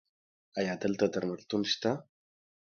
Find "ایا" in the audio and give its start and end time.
0.59-0.73